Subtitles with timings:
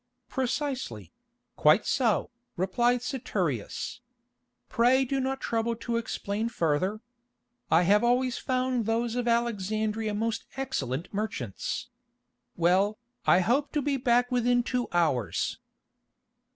[0.29, 3.99] "Precisely—quite so," replied Saturius.
[4.67, 7.01] "Pray do not trouble to explain further.
[7.69, 11.89] I have always found those of Alexandria most excellent merchants.
[12.55, 15.59] Well, I hope to be back within two hours."